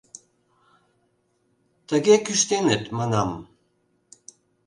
[1.87, 3.31] Тыге кӱштеныт, манам.